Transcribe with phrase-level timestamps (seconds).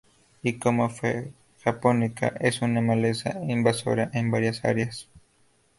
[0.41, 1.31] Y, como "F.
[1.63, 5.07] japonica", es una maleza invasora en varias áreas.